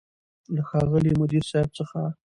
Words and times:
له 0.55 0.61
ښاغلي 0.69 1.11
مدير 1.19 1.43
صيب 1.51 1.69
څخه 1.77 1.99